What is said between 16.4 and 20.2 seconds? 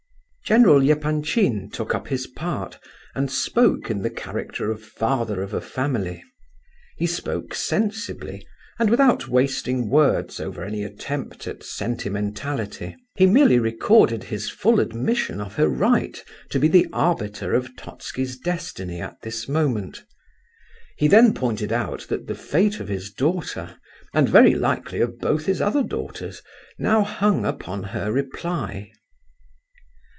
to be the arbiter of Totski's destiny at this moment.